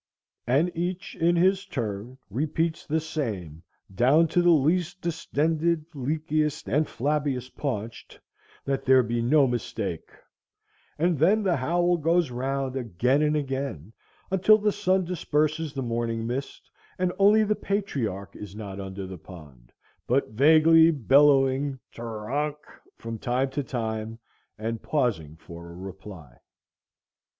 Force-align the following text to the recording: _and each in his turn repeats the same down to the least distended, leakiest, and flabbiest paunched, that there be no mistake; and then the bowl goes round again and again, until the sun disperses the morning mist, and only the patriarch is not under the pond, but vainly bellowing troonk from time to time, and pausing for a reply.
_and 0.47 0.75
each 0.75 1.15
in 1.17 1.35
his 1.35 1.63
turn 1.63 2.17
repeats 2.31 2.87
the 2.87 2.99
same 2.99 3.61
down 3.93 4.27
to 4.27 4.41
the 4.41 4.49
least 4.49 4.99
distended, 4.99 5.85
leakiest, 5.93 6.67
and 6.67 6.87
flabbiest 6.87 7.55
paunched, 7.55 8.19
that 8.65 8.83
there 8.83 9.03
be 9.03 9.21
no 9.21 9.45
mistake; 9.45 10.09
and 10.97 11.19
then 11.19 11.43
the 11.43 11.55
bowl 11.57 11.97
goes 11.99 12.31
round 12.31 12.75
again 12.75 13.21
and 13.21 13.37
again, 13.37 13.93
until 14.31 14.57
the 14.57 14.71
sun 14.71 15.05
disperses 15.05 15.71
the 15.71 15.83
morning 15.83 16.25
mist, 16.25 16.71
and 16.97 17.13
only 17.19 17.43
the 17.43 17.53
patriarch 17.55 18.35
is 18.35 18.55
not 18.55 18.79
under 18.79 19.05
the 19.05 19.19
pond, 19.19 19.71
but 20.07 20.29
vainly 20.29 20.89
bellowing 20.89 21.77
troonk 21.93 22.55
from 22.97 23.19
time 23.19 23.51
to 23.51 23.61
time, 23.63 24.17
and 24.57 24.81
pausing 24.81 25.35
for 25.35 25.69
a 25.69 25.75
reply. 25.75 26.39